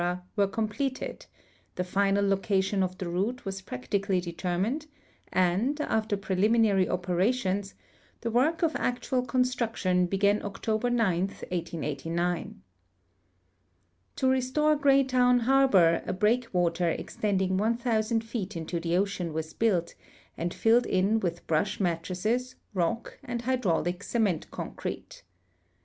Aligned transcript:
were 0.35 0.47
com])letcd, 0.47 1.27
the 1.75 1.83
final 1.83 2.25
location 2.27 2.81
of 2.81 2.97
the 2.97 3.07
route 3.07 3.45
was 3.45 3.61
jiractically 3.61 4.19
determined, 4.19 4.87
and, 5.31 5.79
after 5.81 6.17
jn 6.17 6.37
eliminary 6.39 6.87
oi)crations, 6.87 7.75
the 8.21 8.31
work 8.31 8.63
of 8.63 8.75
actual 8.77 9.21
construction 9.21 10.07
began 10.07 10.41
October 10.43 10.89
9, 10.89 11.19
1889. 11.27 12.63
To 14.15 14.27
restore 14.27 14.75
Greytown 14.75 15.41
harbor 15.41 16.01
a 16.07 16.13
break 16.13 16.47
water 16.51 16.89
extending 16.89 17.57
1,000 17.57 18.23
feet 18.23 18.57
into 18.57 18.79
tbe 18.81 18.97
ocean 18.99 19.33
was 19.33 19.53
built 19.53 19.93
and 20.35 20.57
lilled 20.65 20.87
in 20.87 21.19
with 21.19 21.43
hrush 21.47 21.79
mattresses, 21.79 22.55
rock, 22.73 23.19
and 23.23 23.43
hydraulic 23.43 24.01
cement 24.01 24.49
concrete. 24.49 25.21